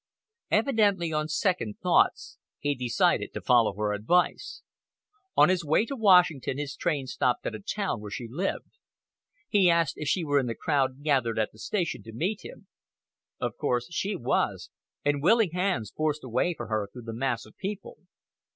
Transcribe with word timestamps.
Evidently 0.49 1.13
on 1.13 1.27
second 1.27 1.77
thoughts 1.77 2.39
he 2.57 2.73
decided 2.73 3.31
to 3.31 3.39
follow 3.39 3.75
her 3.75 3.93
advice. 3.93 4.63
On 5.37 5.47
his 5.47 5.63
way 5.63 5.85
to 5.85 5.95
Washington 5.95 6.57
his 6.57 6.75
train 6.75 7.05
stopped 7.05 7.45
at 7.45 7.53
the 7.53 7.59
town 7.59 8.01
where 8.01 8.09
she 8.09 8.27
lived. 8.27 8.79
He 9.47 9.69
asked 9.69 9.97
if 9.99 10.07
she 10.07 10.23
were 10.23 10.39
in 10.39 10.47
the 10.47 10.55
crowd 10.55 11.03
gathered 11.03 11.37
at 11.37 11.51
the 11.51 11.59
station 11.59 12.01
to 12.01 12.13
meet 12.13 12.43
him. 12.43 12.65
Of 13.39 13.57
course 13.57 13.93
she 13.93 14.15
was, 14.15 14.71
and 15.05 15.21
willing 15.21 15.51
hands 15.51 15.93
forced 15.95 16.23
a 16.23 16.29
way 16.29 16.55
for 16.55 16.65
her 16.65 16.89
through 16.91 17.03
the 17.03 17.13
mass 17.13 17.45
of 17.45 17.55
people. 17.57 17.97